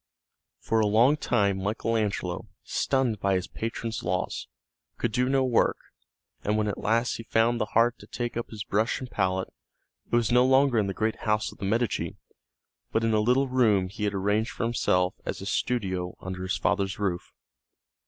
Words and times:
For 0.59 0.79
a 0.79 0.87
long 0.87 1.15
time 1.15 1.61
Michael 1.61 1.95
Angelo, 1.95 2.47
stunned 2.63 3.19
by 3.19 3.35
his 3.35 3.45
patron's 3.47 4.01
loss, 4.01 4.47
could 4.97 5.11
do 5.11 5.29
no 5.29 5.43
work, 5.45 5.77
and 6.43 6.57
when 6.57 6.67
at 6.67 6.79
last 6.79 7.17
he 7.17 7.23
found 7.23 7.61
the 7.61 7.75
heart 7.77 7.99
to 7.99 8.07
take 8.07 8.35
up 8.35 8.49
his 8.49 8.63
brush 8.63 8.99
and 8.99 9.11
palette 9.11 9.49
it 10.11 10.15
was 10.15 10.31
no 10.31 10.43
longer 10.43 10.79
in 10.79 10.87
the 10.87 10.95
great 10.95 11.17
house 11.17 11.51
of 11.51 11.59
the 11.59 11.65
Medici, 11.65 12.17
but 12.91 13.03
in 13.03 13.13
a 13.13 13.19
little 13.19 13.47
room 13.47 13.89
he 13.89 14.05
had 14.05 14.15
arranged 14.15 14.49
for 14.49 14.63
himself 14.63 15.13
as 15.23 15.39
a 15.39 15.45
studio 15.45 16.15
under 16.19 16.41
his 16.41 16.57
father's 16.57 16.97
roof. 16.97 17.31